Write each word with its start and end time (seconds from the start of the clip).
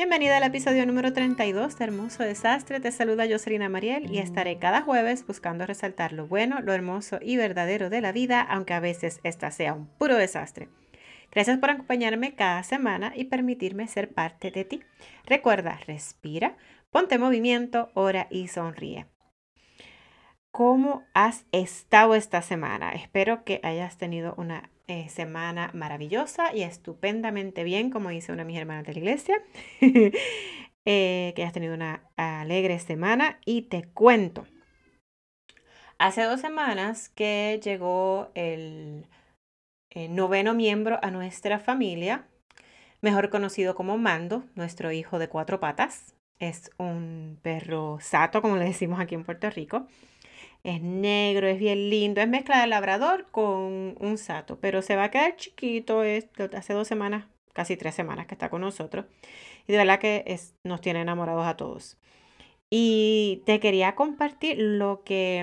Bienvenida 0.00 0.36
al 0.36 0.44
episodio 0.44 0.86
número 0.86 1.12
32 1.12 1.76
de 1.76 1.84
Hermoso 1.84 2.22
Desastre. 2.22 2.78
Te 2.78 2.92
saluda 2.92 3.26
Jocelyn 3.28 3.68
Mariel 3.68 4.08
y 4.08 4.18
estaré 4.18 4.56
cada 4.60 4.82
jueves 4.82 5.26
buscando 5.26 5.66
resaltar 5.66 6.12
lo 6.12 6.28
bueno, 6.28 6.60
lo 6.60 6.72
hermoso 6.72 7.18
y 7.20 7.36
verdadero 7.36 7.90
de 7.90 8.00
la 8.00 8.12
vida, 8.12 8.40
aunque 8.40 8.74
a 8.74 8.78
veces 8.80 9.18
esta 9.24 9.50
sea 9.50 9.74
un 9.74 9.88
puro 9.88 10.14
desastre. 10.14 10.68
Gracias 11.32 11.58
por 11.58 11.70
acompañarme 11.70 12.36
cada 12.36 12.62
semana 12.62 13.12
y 13.16 13.24
permitirme 13.24 13.88
ser 13.88 14.14
parte 14.14 14.52
de 14.52 14.64
ti. 14.64 14.82
Recuerda, 15.26 15.80
respira, 15.88 16.56
ponte 16.92 17.16
en 17.16 17.20
movimiento, 17.20 17.90
ora 17.94 18.28
y 18.30 18.46
sonríe. 18.46 19.06
¿Cómo 20.52 21.04
has 21.14 21.46
estado 21.52 22.14
esta 22.14 22.42
semana? 22.42 22.92
Espero 22.92 23.44
que 23.44 23.60
hayas 23.62 23.98
tenido 23.98 24.34
una 24.36 24.70
eh, 24.86 25.08
semana 25.08 25.70
maravillosa 25.74 26.54
y 26.54 26.62
estupendamente 26.62 27.62
bien, 27.64 27.90
como 27.90 28.08
dice 28.08 28.32
una 28.32 28.42
de 28.42 28.46
mis 28.46 28.58
hermanas 28.58 28.84
de 28.86 28.92
la 28.94 28.98
iglesia. 28.98 29.42
Eh, 30.90 31.34
que 31.36 31.42
hayas 31.42 31.52
tenido 31.52 31.74
una 31.74 32.08
alegre 32.16 32.78
semana 32.78 33.40
y 33.44 33.62
te 33.62 33.84
cuento. 33.84 34.46
Hace 35.98 36.22
dos 36.22 36.40
semanas 36.40 37.10
que 37.10 37.60
llegó 37.62 38.30
el, 38.34 39.06
el 39.90 40.14
noveno 40.14 40.54
miembro 40.54 40.98
a 41.02 41.10
nuestra 41.10 41.58
familia, 41.58 42.26
mejor 43.02 43.28
conocido 43.28 43.74
como 43.74 43.98
Mando, 43.98 44.44
nuestro 44.54 44.90
hijo 44.90 45.18
de 45.18 45.28
cuatro 45.28 45.60
patas. 45.60 46.14
Es 46.38 46.70
un 46.78 47.38
perro 47.42 47.98
sato, 48.00 48.40
como 48.40 48.56
le 48.56 48.64
decimos 48.64 48.98
aquí 48.98 49.14
en 49.14 49.24
Puerto 49.24 49.50
Rico. 49.50 49.86
Es 50.68 50.82
negro, 50.82 51.46
es 51.48 51.58
bien 51.58 51.88
lindo, 51.88 52.20
es 52.20 52.28
mezcla 52.28 52.60
de 52.60 52.66
labrador 52.66 53.26
con 53.30 53.96
un 53.98 54.18
sato, 54.18 54.58
pero 54.60 54.82
se 54.82 54.96
va 54.96 55.04
a 55.04 55.10
quedar 55.10 55.34
chiquito, 55.36 56.02
es, 56.02 56.28
hace 56.54 56.74
dos 56.74 56.86
semanas, 56.86 57.24
casi 57.54 57.78
tres 57.78 57.94
semanas 57.94 58.26
que 58.26 58.34
está 58.34 58.50
con 58.50 58.60
nosotros. 58.60 59.06
Y 59.66 59.72
de 59.72 59.78
verdad 59.78 59.98
que 59.98 60.24
es, 60.26 60.56
nos 60.64 60.82
tiene 60.82 61.00
enamorados 61.00 61.46
a 61.46 61.56
todos. 61.56 61.96
Y 62.68 63.42
te 63.46 63.60
quería 63.60 63.94
compartir 63.94 64.58
lo 64.58 65.04
que 65.04 65.42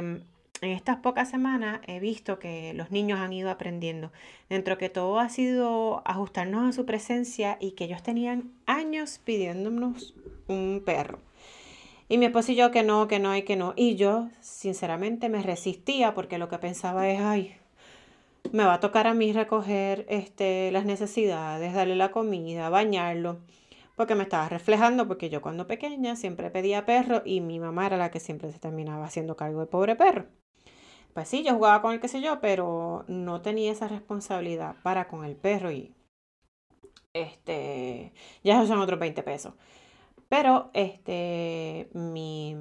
mm, 0.61 0.63
en 0.63 0.69
estas 0.69 0.97
pocas 0.97 1.27
semanas 1.27 1.81
he 1.87 1.99
visto 1.99 2.37
que 2.37 2.75
los 2.75 2.91
niños 2.91 3.19
han 3.19 3.33
ido 3.33 3.49
aprendiendo. 3.49 4.11
Dentro 4.47 4.77
que 4.77 4.89
todo 4.89 5.17
ha 5.17 5.29
sido 5.29 6.03
ajustarnos 6.05 6.69
a 6.69 6.71
su 6.71 6.85
presencia 6.85 7.57
y 7.59 7.71
que 7.71 7.85
ellos 7.85 8.03
tenían 8.03 8.51
años 8.67 9.19
pidiéndonos 9.25 10.13
un 10.47 10.83
perro. 10.85 11.19
Y 12.07 12.17
mi 12.17 12.25
esposo 12.25 12.51
y 12.51 12.55
yo 12.55 12.71
que 12.71 12.83
no, 12.83 13.07
que 13.07 13.19
no 13.19 13.35
y 13.35 13.43
que 13.43 13.55
no. 13.55 13.73
Y 13.75 13.95
yo, 13.95 14.29
sinceramente, 14.41 15.29
me 15.29 15.41
resistía 15.41 16.13
porque 16.13 16.37
lo 16.37 16.49
que 16.49 16.59
pensaba 16.59 17.09
es, 17.09 17.19
ay, 17.21 17.55
me 18.51 18.65
va 18.65 18.75
a 18.75 18.79
tocar 18.79 19.07
a 19.07 19.13
mí 19.13 19.33
recoger 19.33 20.05
este, 20.09 20.71
las 20.71 20.85
necesidades, 20.85 21.73
darle 21.73 21.95
la 21.95 22.11
comida, 22.11 22.69
bañarlo. 22.69 23.39
Porque 23.95 24.15
me 24.15 24.23
estaba 24.23 24.49
reflejando, 24.49 25.07
porque 25.07 25.29
yo 25.29 25.41
cuando 25.41 25.67
pequeña 25.67 26.15
siempre 26.15 26.51
pedía 26.51 26.85
perro 26.85 27.21
y 27.25 27.41
mi 27.41 27.59
mamá 27.59 27.87
era 27.87 27.97
la 27.97 28.11
que 28.11 28.19
siempre 28.19 28.51
se 28.51 28.59
terminaba 28.59 29.05
haciendo 29.05 29.35
cargo 29.37 29.59
del 29.59 29.69
pobre 29.69 29.95
perro. 29.95 30.25
Pues 31.13 31.29
sí, 31.29 31.43
yo 31.43 31.53
jugaba 31.55 31.81
con 31.81 31.93
el 31.93 31.99
qué 32.01 32.07
sé 32.09 32.21
yo, 32.21 32.41
pero 32.41 33.05
no 33.07 33.41
tenía 33.41 33.71
esa 33.71 33.87
responsabilidad 33.87 34.75
para 34.83 35.07
con 35.07 35.25
el 35.25 35.35
perro 35.35 35.71
y 35.71 35.93
este, 37.13 38.13
ya 38.43 38.65
son 38.65 38.79
otros 38.79 38.99
20 38.99 39.23
pesos. 39.23 39.53
Pero 40.35 40.69
este, 40.73 41.87
mi, 41.93 42.57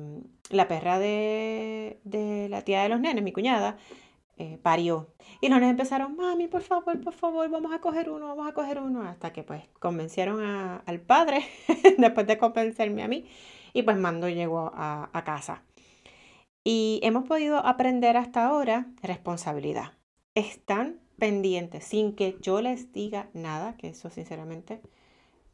la 0.48 0.68
perra 0.68 1.00
de, 1.00 1.98
de 2.04 2.48
la 2.48 2.62
tía 2.62 2.84
de 2.84 2.88
los 2.88 3.00
nenes, 3.00 3.24
mi 3.24 3.32
cuñada, 3.32 3.78
eh, 4.36 4.60
parió. 4.62 5.12
Y 5.40 5.48
los 5.48 5.58
nenes 5.58 5.72
empezaron, 5.72 6.14
mami, 6.14 6.46
por 6.46 6.62
favor, 6.62 7.00
por 7.02 7.14
favor, 7.14 7.50
vamos 7.50 7.74
a 7.74 7.80
coger 7.80 8.10
uno, 8.10 8.28
vamos 8.28 8.46
a 8.48 8.54
coger 8.54 8.78
uno. 8.78 9.02
Hasta 9.02 9.32
que 9.32 9.42
pues 9.42 9.64
convencieron 9.80 10.40
al 10.86 11.00
padre, 11.00 11.44
después 11.98 12.28
de 12.28 12.38
convencerme 12.38 13.02
a 13.02 13.08
mí, 13.08 13.26
y 13.72 13.82
pues 13.82 13.96
Mando 13.96 14.28
llegó 14.28 14.70
a, 14.72 15.10
casa. 15.24 15.64
Y 16.62 17.00
hemos 17.02 17.24
podido 17.24 17.58
aprender 17.58 18.16
hasta 18.16 18.46
ahora 18.46 18.86
responsabilidad. 19.02 19.94
Están 20.36 21.00
pendientes, 21.18 21.82
sin 21.82 22.14
que 22.14 22.38
yo 22.40 22.62
les 22.62 22.92
diga 22.92 23.30
nada, 23.34 23.76
que 23.76 23.88
eso 23.88 24.10
sinceramente 24.10 24.80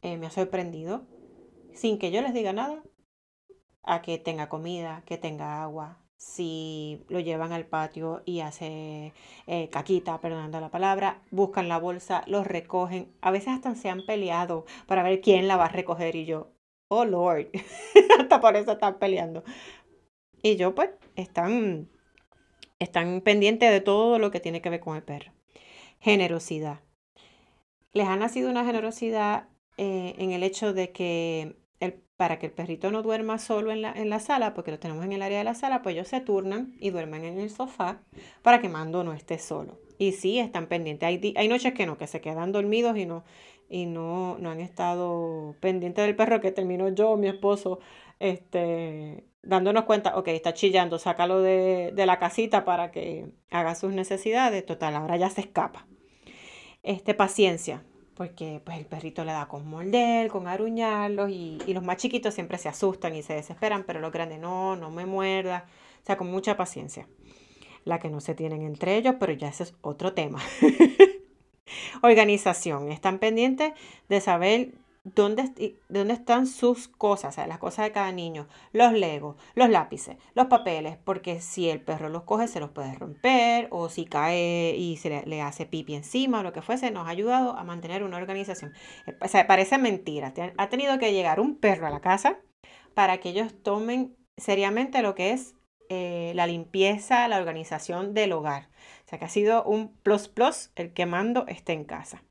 eh, 0.03 0.17
me 0.17 0.27
ha 0.27 0.31
sorprendido 0.31 1.01
sin 1.73 1.97
que 1.97 2.11
yo 2.11 2.21
les 2.21 2.33
diga 2.33 2.53
nada, 2.53 2.81
a 3.83 4.01
que 4.01 4.17
tenga 4.17 4.49
comida, 4.49 5.03
que 5.05 5.17
tenga 5.17 5.63
agua. 5.63 5.97
Si 6.17 7.03
lo 7.09 7.19
llevan 7.19 7.51
al 7.51 7.65
patio 7.65 8.21
y 8.25 8.41
hace 8.41 9.11
eh, 9.47 9.69
caquita, 9.69 10.21
perdonando 10.21 10.59
la 10.59 10.69
palabra, 10.69 11.23
buscan 11.31 11.67
la 11.67 11.79
bolsa, 11.79 12.23
los 12.27 12.45
recogen. 12.45 13.11
A 13.21 13.31
veces 13.31 13.49
hasta 13.49 13.73
se 13.73 13.89
han 13.89 14.05
peleado 14.05 14.65
para 14.85 15.01
ver 15.01 15.21
quién 15.21 15.47
la 15.47 15.57
va 15.57 15.65
a 15.65 15.69
recoger 15.69 16.15
y 16.15 16.25
yo, 16.25 16.51
oh 16.89 17.05
Lord, 17.05 17.49
hasta 18.19 18.39
por 18.39 18.55
eso 18.55 18.73
están 18.73 18.99
peleando. 18.99 19.43
Y 20.43 20.57
yo 20.57 20.75
pues 20.75 20.91
están, 21.15 21.89
están 22.77 23.21
pendientes 23.21 23.71
de 23.71 23.81
todo 23.81 24.19
lo 24.19 24.29
que 24.29 24.39
tiene 24.39 24.61
que 24.61 24.69
ver 24.69 24.79
con 24.79 24.95
el 24.95 25.03
perro. 25.03 25.31
Generosidad. 25.99 26.81
Les 27.93 28.07
ha 28.07 28.15
nacido 28.15 28.49
una 28.49 28.63
generosidad 28.63 29.49
eh, 29.77 30.15
en 30.19 30.31
el 30.31 30.43
hecho 30.43 30.73
de 30.73 30.91
que 30.91 31.60
para 32.21 32.37
que 32.37 32.45
el 32.45 32.51
perrito 32.51 32.91
no 32.91 33.01
duerma 33.01 33.39
solo 33.39 33.71
en 33.71 33.81
la, 33.81 33.93
en 33.93 34.11
la, 34.11 34.19
sala, 34.19 34.53
porque 34.53 34.69
lo 34.69 34.77
tenemos 34.77 35.03
en 35.03 35.11
el 35.11 35.23
área 35.23 35.39
de 35.39 35.43
la 35.43 35.55
sala, 35.55 35.81
pues 35.81 35.95
ellos 35.95 36.07
se 36.07 36.21
turnan 36.21 36.75
y 36.79 36.91
duermen 36.91 37.25
en 37.25 37.39
el 37.39 37.49
sofá 37.49 38.03
para 38.43 38.61
que 38.61 38.69
Mando 38.69 39.03
no 39.03 39.13
esté 39.13 39.39
solo. 39.39 39.79
Y 39.97 40.11
sí, 40.11 40.37
están 40.37 40.67
pendientes. 40.67 41.07
Hay, 41.07 41.33
hay 41.35 41.47
noches 41.47 41.73
que 41.73 41.87
no, 41.87 41.97
que 41.97 42.05
se 42.05 42.21
quedan 42.21 42.51
dormidos 42.51 42.95
y 42.95 43.07
no, 43.07 43.23
y 43.67 43.87
no, 43.87 44.37
no 44.37 44.51
han 44.51 44.59
estado 44.59 45.55
pendientes 45.61 46.05
del 46.05 46.15
perro 46.15 46.41
que 46.41 46.51
terminó 46.51 46.87
yo, 46.89 47.17
mi 47.17 47.27
esposo, 47.27 47.79
este, 48.19 49.25
dándonos 49.41 49.85
cuenta, 49.85 50.15
ok, 50.15 50.27
está 50.27 50.53
chillando, 50.53 50.99
sácalo 50.99 51.41
de, 51.41 51.91
de 51.91 52.05
la 52.05 52.19
casita 52.19 52.65
para 52.65 52.91
que 52.91 53.31
haga 53.49 53.73
sus 53.73 53.93
necesidades. 53.93 54.63
Total, 54.63 54.93
ahora 54.93 55.17
ya 55.17 55.31
se 55.31 55.41
escapa. 55.41 55.87
Este, 56.83 57.15
paciencia 57.15 57.83
porque 58.15 58.61
pues 58.63 58.77
el 58.77 58.85
perrito 58.85 59.23
le 59.23 59.31
da 59.31 59.47
con 59.47 59.67
morder, 59.67 60.29
con 60.29 60.47
aruñarlos 60.47 61.29
y, 61.29 61.57
y, 61.65 61.73
los 61.73 61.83
más 61.83 61.97
chiquitos 61.97 62.33
siempre 62.33 62.57
se 62.57 62.69
asustan 62.69 63.15
y 63.15 63.23
se 63.23 63.33
desesperan, 63.33 63.83
pero 63.85 63.99
los 63.99 64.11
grandes 64.11 64.39
no, 64.39 64.75
no 64.75 64.91
me 64.91 65.05
muerda, 65.05 65.65
o 66.01 66.05
sea, 66.05 66.17
con 66.17 66.29
mucha 66.29 66.57
paciencia. 66.57 67.07
La 67.83 67.99
que 67.99 68.09
no 68.09 68.21
se 68.21 68.35
tienen 68.35 68.61
entre 68.61 68.95
ellos, 68.97 69.15
pero 69.19 69.33
ya 69.33 69.47
ese 69.47 69.63
es 69.63 69.73
otro 69.81 70.13
tema. 70.13 70.39
Organización, 72.03 72.91
están 72.91 73.17
pendientes 73.19 73.73
de 74.09 74.21
saber 74.21 74.73
dónde, 75.03 75.79
dónde 75.89 76.13
están 76.13 76.45
sus 76.45 76.87
cosas, 76.87 77.37
las 77.47 77.57
cosas 77.57 77.85
de 77.85 77.91
cada 77.91 78.11
niño, 78.11 78.47
los 78.71 78.93
legos, 78.93 79.35
los 79.55 79.69
lápices, 79.69 80.17
los 80.35 80.47
papeles, 80.47 80.97
porque 81.03 81.41
si 81.41 81.69
el 81.69 81.81
perro 81.81 82.09
los 82.09 82.23
coge 82.23 82.47
se 82.47 82.59
los 82.59 82.69
puede 82.69 82.93
romper 82.93 83.67
o 83.71 83.89
si 83.89 84.05
cae 84.05 84.75
y 84.77 84.97
se 84.97 85.23
le, 85.25 85.41
hace 85.41 85.65
pipi 85.65 85.95
encima 85.95 86.39
o 86.39 86.43
lo 86.43 86.53
que 86.53 86.61
fuese, 86.61 86.91
nos 86.91 87.07
ha 87.07 87.11
ayudado 87.11 87.57
a 87.57 87.63
mantener 87.63 88.03
una 88.03 88.17
organización. 88.17 88.73
Eh, 89.07 89.17
o 89.21 89.27
sea, 89.27 89.47
parece 89.47 89.77
mentira, 89.77 90.33
ha 90.57 90.69
tenido 90.69 90.97
que 90.99 91.13
llegar 91.13 91.39
un 91.39 91.57
perro 91.57 91.87
a 91.87 91.91
la 91.91 92.01
casa 92.01 92.39
para 92.93 93.19
que 93.19 93.29
ellos 93.29 93.53
tomen 93.63 94.15
seriamente 94.37 95.01
lo 95.01 95.15
que 95.15 95.31
es 95.31 95.55
eh, 95.89 96.31
la 96.35 96.47
limpieza, 96.47 97.27
la 97.27 97.37
organización 97.37 98.13
del 98.13 98.33
hogar. 98.33 98.69
O 99.05 99.09
sea 99.09 99.19
que 99.19 99.25
ha 99.25 99.29
sido 99.29 99.63
un 99.63 99.93
plus 99.97 100.27
plus 100.29 100.71
el 100.75 100.93
que 100.93 101.05
mando 101.05 101.45
esté 101.47 101.73
en 101.73 101.85
casa 101.85 102.23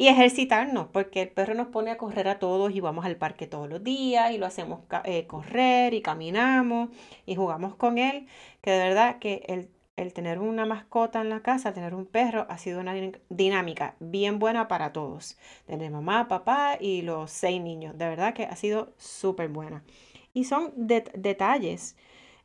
y 0.00 0.08
ejercitarnos, 0.08 0.86
porque 0.86 1.20
el 1.20 1.28
perro 1.28 1.52
nos 1.52 1.68
pone 1.68 1.90
a 1.90 1.98
correr 1.98 2.26
a 2.26 2.38
todos 2.38 2.74
y 2.74 2.80
vamos 2.80 3.04
al 3.04 3.16
parque 3.16 3.46
todos 3.46 3.68
los 3.68 3.84
días 3.84 4.32
y 4.32 4.38
lo 4.38 4.46
hacemos 4.46 4.80
eh, 5.04 5.26
correr 5.26 5.92
y 5.92 6.00
caminamos 6.00 6.88
y 7.26 7.34
jugamos 7.34 7.74
con 7.74 7.98
él, 7.98 8.26
que 8.62 8.70
de 8.70 8.78
verdad 8.78 9.18
que 9.18 9.44
el, 9.46 9.68
el 9.96 10.14
tener 10.14 10.38
una 10.38 10.64
mascota 10.64 11.20
en 11.20 11.28
la 11.28 11.42
casa, 11.42 11.74
tener 11.74 11.94
un 11.94 12.06
perro, 12.06 12.46
ha 12.48 12.56
sido 12.56 12.80
una 12.80 12.94
dinámica 13.28 13.94
bien 14.00 14.38
buena 14.38 14.68
para 14.68 14.94
todos. 14.94 15.36
Tener 15.66 15.90
mamá, 15.90 16.28
papá 16.28 16.78
y 16.80 17.02
los 17.02 17.30
seis 17.30 17.60
niños. 17.60 17.98
De 17.98 18.08
verdad 18.08 18.32
que 18.32 18.44
ha 18.44 18.56
sido 18.56 18.94
súper 18.96 19.50
buena. 19.50 19.84
Y 20.32 20.44
son 20.44 20.72
detalles 20.76 21.94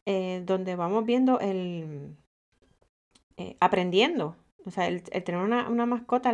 eh, 0.06 0.44
donde 0.46 0.76
vamos 0.76 1.06
viendo 1.06 1.40
el... 1.40 2.18
Eh, 3.38 3.56
aprendiendo 3.62 4.36
o 4.66 4.72
sea, 4.72 4.88
el, 4.88 5.04
tener 5.04 5.38
una, 5.42 5.86
mascota, 5.86 6.32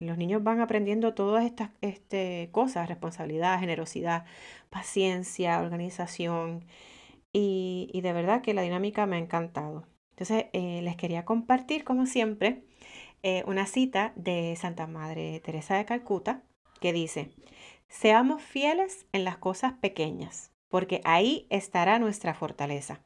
los 0.00 0.18
niños 0.18 0.42
van 0.42 0.60
aprendiendo 0.60 1.14
todas 1.14 1.44
estas 1.44 1.70
este, 1.82 2.48
cosas, 2.52 2.88
responsabilidad, 2.88 3.60
generosidad, 3.60 4.24
paciencia, 4.70 5.60
organización. 5.60 6.64
Y, 7.32 8.00
de 8.02 8.12
verdad 8.12 8.42
que 8.42 8.54
la 8.54 8.62
dinámica 8.62 9.06
me 9.06 9.16
ha 9.16 9.18
encantado. 9.18 9.86
Entonces, 10.10 10.46
eh, 10.52 10.80
les 10.82 10.96
quería 10.96 11.24
compartir, 11.24 11.84
como 11.84 12.06
siempre, 12.06 12.64
eh, 13.22 13.42
una 13.46 13.66
cita 13.66 14.12
de 14.16 14.54
Santa 14.56 14.86
Madre 14.86 15.40
Teresa 15.40 15.76
de 15.76 15.84
Calcuta 15.84 16.42
que 16.80 16.92
dice, 16.92 17.30
seamos 17.88 18.42
fieles 18.42 19.06
en 19.12 19.24
las 19.24 19.38
cosas 19.38 19.74
pequeñas, 19.74 20.52
porque 20.68 21.00
ahí 21.04 21.46
estará 21.50 21.98
nuestra 21.98 22.34
fortaleza. 22.34 23.02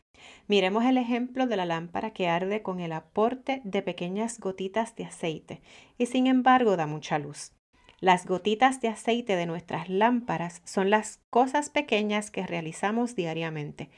Miremos 0.47 0.85
el 0.85 0.97
ejemplo 0.97 1.47
de 1.47 1.56
la 1.56 1.67
lámpara 1.67 2.12
que 2.12 2.29
arde 2.29 2.62
con 2.62 2.81
el 2.81 2.93
aporte 2.93 3.61
de 3.65 3.82
pequeñas 3.82 4.38
gotitas 4.38 4.97
de 4.97 5.05
aceite 5.05 5.61
y 5.99 6.06
sin 6.06 6.26
embargo 6.26 6.76
da 6.76 6.87
mucha 6.87 7.19
luz. 7.19 7.53
Las 8.00 8.26
gotitas 8.26 8.81
de 8.81 8.88
aceite 8.88 9.35
de 9.35 9.47
nuestras 9.47 9.88
lámparas 9.88 10.62
son 10.65 10.88
las 10.91 11.20
cosas 11.31 11.69
pequeñas 11.69 12.31
que 12.31 12.47
realizamos 12.47 13.17
diariamente. 13.17 13.91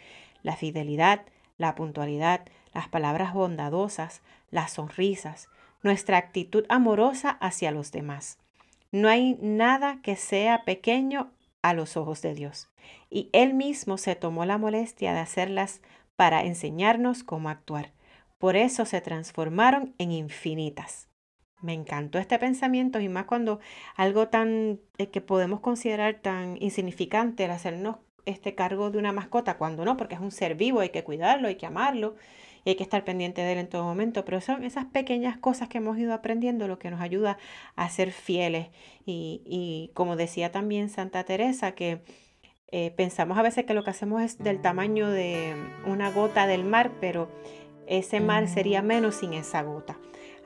La 0.42 0.56
fidelidad, 0.56 1.22
la 1.58 1.74
puntualidad, 1.74 2.46
las 2.72 2.88
palabras 2.88 3.34
bondadosas, 3.34 4.22
las 4.50 4.72
sonrisas, 4.72 5.48
nuestra 5.82 6.16
actitud 6.16 6.64
amorosa 6.68 7.30
hacia 7.30 7.70
los 7.72 7.92
demás. 7.92 8.38
No 8.90 9.08
hay 9.08 9.36
nada 9.40 10.00
que 10.02 10.16
sea 10.16 10.64
pequeño 10.64 11.30
a 11.62 11.74
los 11.74 11.96
ojos 11.96 12.22
de 12.22 12.34
Dios. 12.34 12.68
Y 13.10 13.28
Él 13.32 13.54
mismo 13.54 13.98
se 13.98 14.16
tomó 14.16 14.44
la 14.44 14.58
molestia 14.58 15.12
de 15.12 15.20
hacerlas 15.20 15.80
para 16.20 16.42
enseñarnos 16.42 17.24
cómo 17.24 17.48
actuar. 17.48 17.94
Por 18.36 18.54
eso 18.54 18.84
se 18.84 19.00
transformaron 19.00 19.94
en 19.96 20.12
infinitas. 20.12 21.08
Me 21.62 21.72
encantó 21.72 22.18
este 22.18 22.38
pensamiento 22.38 23.00
y 23.00 23.08
más 23.08 23.24
cuando 23.24 23.58
algo 23.96 24.28
tan 24.28 24.80
eh, 24.98 25.08
que 25.08 25.22
podemos 25.22 25.60
considerar 25.60 26.20
tan 26.20 26.58
insignificante, 26.60 27.46
el 27.46 27.50
hacernos 27.52 27.96
este 28.26 28.54
cargo 28.54 28.90
de 28.90 28.98
una 28.98 29.12
mascota, 29.12 29.56
cuando 29.56 29.86
no, 29.86 29.96
porque 29.96 30.14
es 30.14 30.20
un 30.20 30.30
ser 30.30 30.56
vivo, 30.56 30.80
hay 30.80 30.90
que 30.90 31.04
cuidarlo, 31.04 31.48
hay 31.48 31.56
que 31.56 31.64
amarlo 31.64 32.16
y 32.66 32.68
hay 32.68 32.76
que 32.76 32.82
estar 32.82 33.02
pendiente 33.02 33.40
de 33.40 33.52
él 33.52 33.58
en 33.58 33.70
todo 33.70 33.84
momento, 33.84 34.26
pero 34.26 34.42
son 34.42 34.62
esas 34.62 34.84
pequeñas 34.84 35.38
cosas 35.38 35.70
que 35.70 35.78
hemos 35.78 35.96
ido 35.96 36.12
aprendiendo 36.12 36.68
lo 36.68 36.78
que 36.78 36.90
nos 36.90 37.00
ayuda 37.00 37.38
a 37.76 37.88
ser 37.88 38.12
fieles. 38.12 38.68
Y, 39.06 39.40
y 39.46 39.90
como 39.94 40.16
decía 40.16 40.52
también 40.52 40.90
Santa 40.90 41.24
Teresa, 41.24 41.72
que 41.72 42.02
eh, 42.72 42.92
pensamos 42.96 43.36
a 43.38 43.42
veces 43.42 43.64
que 43.64 43.74
lo 43.74 43.82
que 43.82 43.90
hacemos 43.90 44.22
es 44.22 44.38
del 44.38 44.60
tamaño 44.60 45.08
de 45.08 45.54
una 45.86 46.10
gota 46.10 46.46
del 46.46 46.64
mar, 46.64 46.92
pero 47.00 47.28
ese 47.86 48.20
mar 48.20 48.48
sería 48.48 48.82
menos 48.82 49.16
sin 49.16 49.32
esa 49.32 49.62
gota. 49.62 49.98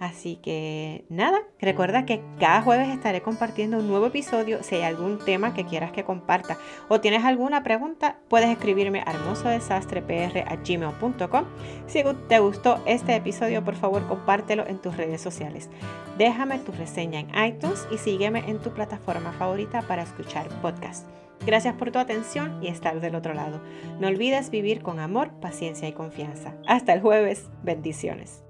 Así 0.05 0.37
que 0.37 1.05
nada, 1.09 1.41
recuerda 1.59 2.05
que 2.05 2.23
cada 2.39 2.61
jueves 2.61 2.91
estaré 2.91 3.23
compartiendo 3.23 3.79
un 3.79 3.89
nuevo 3.89 4.09
episodio. 4.09 4.63
Si 4.63 4.75
hay 4.75 4.83
algún 4.83 5.19
tema 5.19 5.55
que 5.55 5.65
quieras 5.65 5.93
que 5.93 6.05
comparta 6.05 6.59
o 6.91 7.01
tienes 7.01 7.25
alguna 7.25 7.63
pregunta, 7.63 8.19
puedes 8.29 8.51
escribirme 8.51 9.01
a 9.01 9.13
hermosodesastrepr.gmail.com. 9.13 11.45
Si 11.87 12.03
te 12.29 12.39
gustó 12.39 12.83
este 12.85 13.17
episodio, 13.17 13.65
por 13.65 13.77
favor 13.77 14.07
compártelo 14.07 14.67
en 14.67 14.77
tus 14.77 14.95
redes 14.95 15.23
sociales. 15.23 15.71
Déjame 16.19 16.59
tu 16.59 16.73
reseña 16.73 17.21
en 17.21 17.31
iTunes 17.43 17.89
y 17.91 17.97
sígueme 17.97 18.45
en 18.47 18.59
tu 18.59 18.75
plataforma 18.75 19.33
favorita 19.33 19.81
para 19.89 20.03
escuchar 20.03 20.51
podcasts. 20.61 21.07
Gracias 21.47 21.77
por 21.77 21.93
tu 21.93 21.99
atención 21.99 22.63
y 22.63 22.67
estar 22.67 23.01
del 23.01 23.15
otro 23.15 23.33
lado. 23.33 23.63
No 24.01 24.09
olvides 24.09 24.51
vivir 24.51 24.83
con 24.83 25.01
amor, 25.01 25.31
paciencia 25.41 25.89
y 25.89 25.93
confianza. 25.93 26.53
Hasta 26.67 26.93
el 26.93 27.01
jueves. 27.01 27.49
Bendiciones. 27.63 28.44